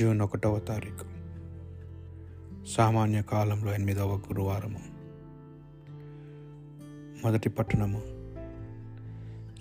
June 0.00 0.20
ఒకటవ 0.20 0.58
తారీఖు. 0.58 1.04
సామాన్య 2.66 3.22
కాలంలో 3.22 3.74
ఎనిమిదవ 3.74 4.16
గురువారము. 4.16 4.80
మొదటి 7.24 7.48
పట్టణము. 7.48 8.02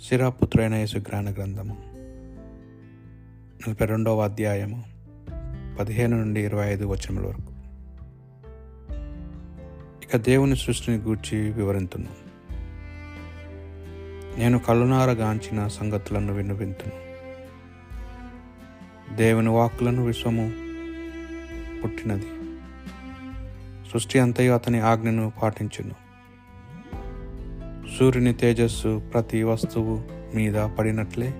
శిరాపుత్రైన 0.01 0.73
యేసుగ్రాన 0.73 1.33
గ్రంథము. 1.33 1.77
నలభై 3.67 3.85
రెండవ 3.85 4.23
అధ్యాయము 4.23 4.83
పదిహేను 5.79 6.17
నుండి 6.17 6.41
ఇరవై 6.41 6.67
ఐదు 6.67 6.85
వచనముల 6.85 7.25
వరకు. 7.25 7.53
ఇక 10.03 10.17
దేవుని 10.17 10.55
సృష్టిని 10.55 10.97
గూర్చి 10.97 11.51
వివరింతును. 11.51 12.09
నేను 14.39 14.59
కళ్ళునారగాంచిన 14.59 15.67
సంగతులను 15.67 16.33
విన్నవింతును. 16.33 17.02
దేవుని 19.15 19.49
వాక్కులను 19.49 20.05
విశ్వము 20.05 20.51
పుట్టినది. 21.83 22.25
సృష్టి 23.93 24.19
అంతయు 24.19 24.51
అతని 24.51 24.79
ఆజ్ఞను 24.79 25.31
పాటించును. 25.43 26.03
సూర్యుని 27.99 28.33
తేజస్సు 28.33 29.01
ప్రతి 29.13 29.43
వస్తువు 29.43 30.03
మీద 30.35 30.53
పడినట్లే 30.53 31.33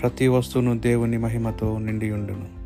ప్రతి 0.00 0.28
వస్తువును 0.28 0.78
దేవుని 0.78 1.18
మహిమతో 1.18 1.78
నిండియుండును 1.78 2.62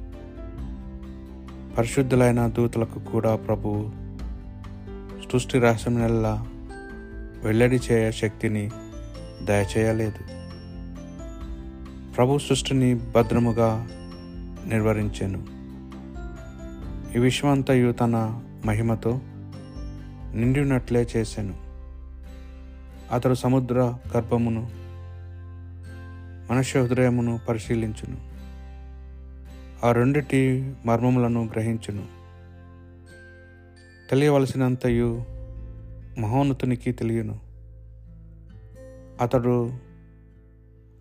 పరిశుద్ధులైన 1.74 2.46
దూతలకు 2.46 2.98
కూడా 2.98 3.36
ప్రభువు 3.36 3.90
సృష్టి 5.32 5.58
రహస్యమునెల్లా 5.58 6.46
వెల్లడి 7.44 7.76
చేయ 7.76 8.12
శక్తిని 8.12 8.70
దయచేయలేదు. 9.42 10.35
ప్రభు 12.16 12.38
సృష్టిని 12.38 12.94
భద్రముగా 12.94 13.88
నిర్వహించాను. 14.66 15.38
ఈ 17.16 17.20
విశ్వమంతయు 17.20 17.92
తన 17.92 18.42
మహిమతో 18.64 19.20
నిండినట్లే 20.34 21.06
చేశాను 21.16 21.54
అతడు 23.14 23.34
సముద్ర 23.34 23.94
గర్భమును 24.16 24.70
మనుష్య 26.52 26.80
హృదయమును 26.80 27.40
పరిశీలించును. 27.48 28.16
ఆ 29.86 29.92
రెండిటి 29.92 30.74
మర్మములను 30.86 31.44
గ్రహించును. 31.44 32.02
తెలియవలసినంతయు 34.10 35.24
మహోన్నతునికి 36.18 36.92
తెలియను. 36.92 37.40
అతడు 39.20 39.85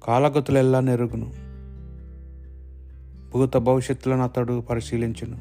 కాలగతులెల్లా 0.06 0.80
నెరుగును? 0.80 1.34
భూత 3.32 3.58
భవిష్యత్తులను 3.58 4.24
అతడు 4.24 4.62
పరిశీలించును. 4.62 5.38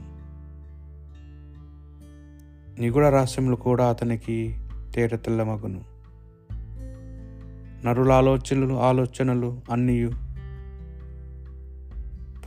నిగుడ 2.80 3.04
రహస్యములు 3.04 3.56
కూడా 3.56 3.88
అతనికి 3.88 4.58
తేట 4.94 5.14
తెల్లమగును. 5.14 5.84
నరుల 7.86 8.12
ఆలోచనలు 8.12 8.74
ఆలోచనలు 8.74 9.60
అన్నీయు. 9.70 10.12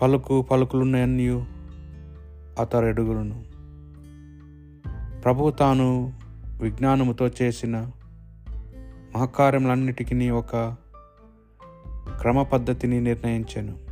పలుకు 0.01 0.41
పలుకులున్నయన్నీయు 0.41 1.45
అతడు 2.59 2.85
ఎడుగును. 2.85 3.43
ప్రభువు 5.21 5.51
తాను 5.51 6.13
విజ్ఞానముతో 6.61 7.29
చేసిన 7.41 7.91
మహకార్యములన్నిటికీ 9.15 10.29
ఒక 10.29 10.75
క్రమ 12.21 12.43
పద్ధతిని 12.43 13.01
నిర్ణయించాను. 13.01 13.87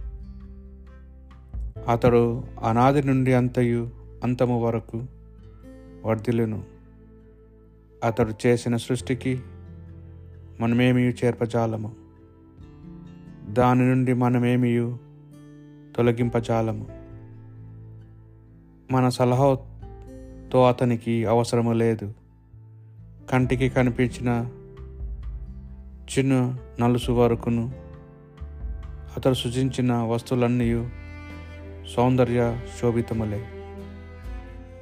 అతడు 1.91 2.43
అనాది 2.63 3.03
నుండి 3.03 3.33
అంతయు 3.33 3.89
అంతము 4.23 4.63
వరకు 4.63 5.03
వర్ధిల్లును. 6.05 6.63
అతడు 8.03 8.33
చేసిన 8.45 8.77
సృష్టికి 8.77 9.39
మనమేమీ 10.59 11.01
చేర్పజాలము. 11.01 11.91
దాని 13.49 13.89
నుండి 13.89 14.13
మనమేమీ 14.13 14.97
తొలగింపజాలము. 15.95 16.87
మన 18.91 19.09
సలహాతో 19.09 20.67
అతనికి 20.67 21.25
అవసరము 21.25 21.73
లేదు. 21.73 22.13
కంటికి 23.31 23.69
కనిపించిన 23.69 24.49
చిన్న 26.17 26.57
నలుసు 26.79 27.11
వరకును 27.11 27.84
అతడు 29.17 29.33
సృజించిన 29.33 29.93
వస్తువులన్నీ 29.93 30.89
సౌందర్య 31.95 32.59
శోభితములే. 32.81 33.45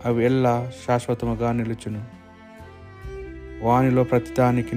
అవి 0.05 0.25
ఎల్లా 0.25 0.71
శాశ్వతముగా 0.87 1.51
నిలుచును. 1.51 2.03
వానిలో 3.63 4.03
ప్రతిదానికి 4.03 4.75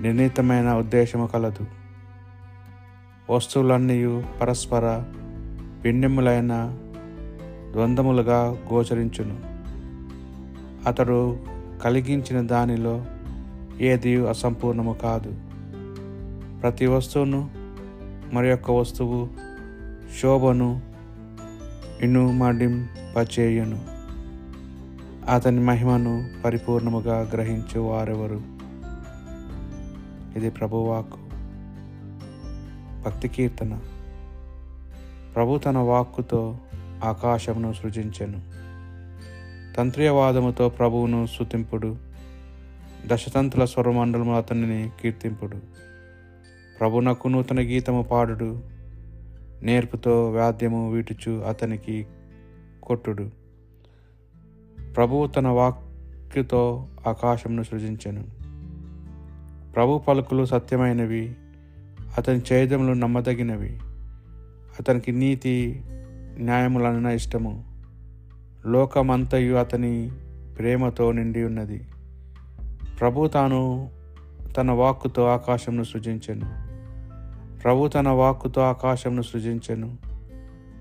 నిర్ణీతమైన 0.00 0.72
ఉద్దేశము 0.72 1.26
కలదు. 1.26 1.66
వస్తువులన్నీ 3.32 4.24
పరస్పర 4.40 5.04
భిన్నములైన 5.82 6.78
ద్వంద్వములుగా 7.72 8.56
గోచరించును. 8.72 9.40
అతడు 10.88 11.38
కలిగించిన 11.84 12.46
దానిలో 12.46 13.06
ఏది 13.80 14.28
అసంపూర్ణము 14.28 14.92
కాదు. 15.02 15.36
ప్రతి 16.60 16.86
వస్తువును 16.86 17.61
మరి 18.32 18.48
యొక్క 18.48 18.70
వస్తువు 18.70 19.28
శోభను 20.22 20.80
ఇనుమడింపచేయును 22.02 23.84
అతని 25.28 25.60
మహిమను 25.60 26.28
పరిపూర్ణముగా 26.44 27.30
గ్రహించు 27.32 27.80
వారెవరు? 27.80 28.42
ఇది 30.36 30.50
ప్రభువాకు 30.50 31.18
భక్తి 33.04 33.28
కీర్తన. 33.28 33.80
ప్రభు 35.34 35.58
తన 35.58 35.78
వాక్కుతో 35.78 36.56
ఆకాశమును 37.04 37.72
సృజించెను. 37.72 38.40
తంత్రియవాదముతో 39.76 40.68
ప్రభువును 40.68 41.26
స్తుతింపుడు. 41.26 41.96
దశతంతుల 43.06 43.64
స్వరమండలము 43.64 44.36
అతనిని 44.36 44.90
కీర్తింపుడు. 45.02 45.82
ప్రభునకు 46.82 47.28
నూతన 47.28 47.60
గీతము 47.60 48.02
పాడుడు. 48.02 48.60
నేర్పుతో 49.62 50.30
వాద్యము 50.30 50.92
వీటుచు 50.92 51.32
అతనికి 51.40 52.06
కొట్టుడు. 52.82 53.30
ప్రభువు 54.96 55.26
తన 55.26 55.48
వాక్యుతో 55.48 56.86
ఆకాశమును 57.08 57.62
సృజించెను. 57.62 58.24
ప్రభు 59.72 59.98
పలుకులు 59.98 60.44
సత్యమైనవి 60.44 61.34
అతని 62.18 62.40
చేదములు 62.52 62.92
నమ్మదగినవి. 62.92 63.78
అతనికి 64.80 65.12
నీతి 65.12 65.82
న్యాయములన్న 66.38 67.06
ఇష్టము. 67.06 67.64
లోకమంతయు 68.66 69.54
అతని 69.54 70.12
ప్రేమతో 70.58 71.12
నిండి 71.12 71.44
ఉన్నది. 71.44 71.86
ప్రభు 73.00 73.26
తాను 73.26 73.90
తన 74.56 74.70
వాక్కుతో 74.70 75.26
ఆకాశంను 75.26 75.82
సృజించెను. 75.82 76.61
ప్రభు 77.64 77.88
తన 77.88 78.08
వాక్కుతో 78.08 78.60
ఆకాశంను 78.60 79.22
సృజించెను. 79.22 79.98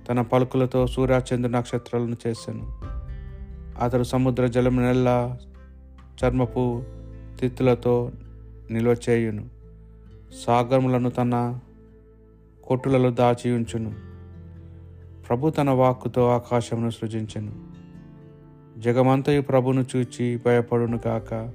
తన 0.09 0.21
పలుకులతో 0.21 0.87
సూర్యచంద్ర 0.87 1.49
నక్షత్రాలను 1.49 2.17
చేశాను 2.27 2.81
అతడు 3.83 4.03
సముద్ర 4.03 4.47
జలం 4.47 4.77
నెల్ల 4.77 5.37
చర్మపు 6.23 6.83
తిత్తులతో 7.39 8.11
నిల్వ 8.71 8.95
చేయును. 9.09 9.49
సాగరములను 10.47 11.09
తన 11.09 11.59
కొట్టులలో 12.63 13.11
దాచి 13.11 13.51
ఉంచును. 13.51 13.93
ప్రభు 15.27 15.49
తన 15.49 15.69
వాక్కుతో 15.69 16.27
ఆకాశమును 16.27 16.89
సృజించెను. 16.89 17.51
జగమంతయు 18.79 19.41
ప్రభును 19.41 19.85
చూచి 19.95 20.39
భయపడును 20.45 20.99
గాక 21.07 21.51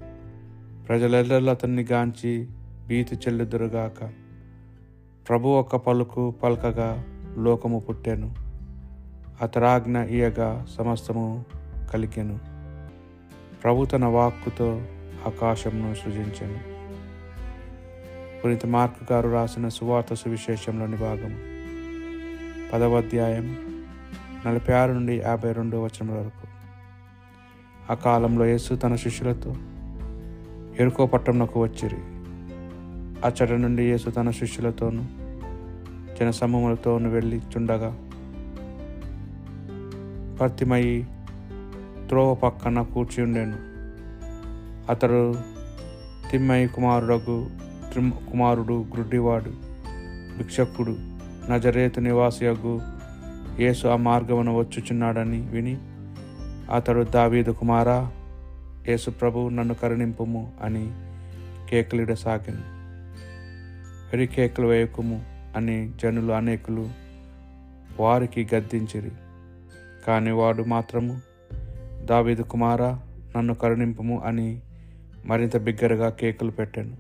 ప్రజలెల్లరూ 0.89 1.47
అతన్ని 1.47 1.87
గాంచి 1.93 2.47
భీతి 2.87 3.17
చెల్లుదురుగాక. 3.17 4.26
ప్రభు 5.29 5.49
ఒక 5.49 5.77
పలుకు 5.77 6.31
పలకగా 6.31 7.05
లోకము 7.37 7.81
పుట్టెను. 7.81 8.35
అతరాజ్ఞ 9.43 9.99
ఇయగా 9.99 10.67
సమస్తము 10.79 11.45
కలిగెను 11.93 12.39
ప్రభు 13.65 13.85
తన 13.85 14.05
వాక్కుతో 14.05 14.83
ఆకాశంను 15.27 15.95
సృజించెను. 15.95 16.59
పునీత 18.41 18.67
మార్క్ 18.67 19.13
గారు 19.13 19.29
రాసిన 19.29 19.69
సువార్త 19.69 20.15
సువిశేషంలోని 20.15 20.97
భాగం. 20.97 21.39
పదవ 22.73 22.97
అధ్యాయం 22.97 23.57
నలభై 24.47 24.75
ఆరు 24.75 24.93
నుండి 24.93 25.17
యాభై 25.17 25.53
రెండు 25.53 25.77
వచనం 25.77 26.19
వరకు. 26.19 26.47
ఆ 27.93 27.95
కాలంలో 27.95 28.47
యేసు 28.47 28.75
తన 28.75 28.97
శిష్యులతో 28.97 29.57
ఎరుకో 30.81 31.07
పట్టణంకు 31.07 31.63
వచ్చిరి. 31.63 32.16
అచ్చట 33.25 33.53
నుండి 33.61 33.83
యేసు 33.83 34.11
తన 34.11 34.31
శిష్యులతోనూ 34.31 35.05
జనసమూహములతోనూ 36.19 37.09
వెళ్ళి 37.11 37.41
చుండగా 37.53 37.91
పత్తిమయి 40.41 40.97
త్రోవ 42.09 42.35
పక్కన 42.35 42.83
కూర్చి 42.91 43.23
అతడు 44.89 45.21
తిమ్మయి 46.31 46.67
కుమారుడకు 46.69 47.37
త్రిమ్- 47.91 48.31
కుమారుడు 48.31 48.87
గ్రుడ్డివాడు 48.93 49.53
భిక్షకుడు 50.37 50.95
నజరేతు 51.51 52.01
నివాసియగు 52.01 52.75
యేసు 53.61 53.89
ఆ 53.89 53.97
మార్గమును 54.03 54.59
వచ్చుచున్నాడని 54.59 55.41
విని 55.51 55.75
అతడు 56.71 57.03
దావీదు 57.11 57.53
కుమారా 57.53 57.99
యేసు 58.89 59.11
ప్రభు 59.11 59.49
నన్ను 59.49 59.75
కరుణింపుము 59.75 60.53
అని 60.63 60.85
కేకలిడసాగింది 61.71 62.67
వెరి 64.13 64.27
కేకలు 64.27 64.67
వేయకుము 64.67 65.25
అని 65.57 65.93
జనులు 66.03 66.33
అనేకులు 66.33 66.91
వారికి 68.01 68.49
గద్దించిరి. 68.55 69.11
కానీ 70.07 70.31
వాడు 70.31 70.63
మాత్రము 70.63 71.21
దావీదు 72.05 72.43
కుమారా 72.43 73.03
నన్ను 73.37 73.55
కరుణింపుము 73.55 74.23
అని 74.25 74.61
మరింత 75.27 75.57
బిగ్గరగా 75.57 76.09
కేకులు 76.09 76.51
పెట్టాను. 76.51 76.97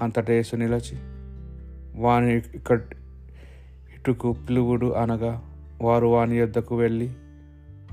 అంతటా 0.00 0.32
యేసు 0.32 0.56
నిలచి 0.56 0.96
వాని 2.00 2.36
ఇక్కడ 2.36 2.80
ఇటుకు 3.98 4.32
పిలువుడు 4.32 4.92
అనగా 4.92 5.42
వారు 5.82 6.06
వాని 6.06 6.36
యొద్దకు 6.36 6.76
వెళ్ళి 6.76 7.10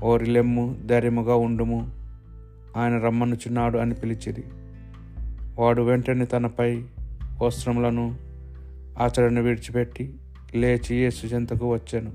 ఓరిలెమ్ము 0.02 0.78
ధైర్యముగా 0.86 1.34
ఉండుము 1.34 1.90
ఆయన 2.76 2.98
రమ్మనుచున్నాడు 2.98 3.78
అని 3.78 3.94
పిలిచిరి. 3.94 4.44
వాడు 5.58 5.82
వెంటనే 5.82 6.24
తనపై 6.24 6.84
వస్త్రములను 7.40 8.16
ఆచరణ 8.98 9.40
విడిచిపెట్టి 9.40 10.14
లేచి 10.54 10.96
యేసు 10.96 11.26
చెంతకు 11.26 11.72
వచ్చాను. 11.72 12.12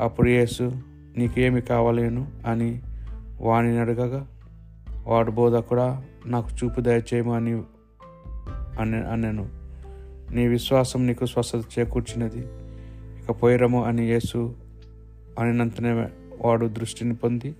అప్పుడు 0.00 0.28
యేసు 0.28 0.72
నీకేమి 1.16 1.60
కావాలేను 1.60 2.28
అని 2.46 2.80
వాణిని 3.40 3.78
అడగగా 3.78 4.26
వాడు 5.06 5.30
బోధకుడా 5.30 6.04
నాకు 6.26 6.50
చూపు 6.50 6.80
దయచేయము 6.80 7.34
అని 7.34 8.96
అన్నాను 8.96 9.48
నీ 10.34 10.46
విశ్వాసం 10.46 11.06
నీకు 11.06 11.26
స్వస్థత 11.26 11.64
చేకూర్చినది. 11.78 12.38
ఇక 13.20 13.42
పోయిరము 13.42 13.84
అని 13.84 14.06
యేసు 14.06 14.54
అనినంతనే 15.38 16.08
వాడు 16.44 16.66
దృష్టిని 16.66 17.14
పొంది 17.14 17.54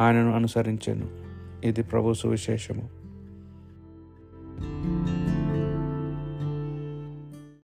ఆయనను 0.00 0.34
అనుసరించాను. 0.34 1.08
ఇది 1.66 1.82
ప్రభు 1.82 2.12
సువిశేషము. 2.12 3.01